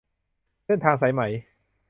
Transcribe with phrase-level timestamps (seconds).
[0.65, 1.21] เส้นทางสายไหม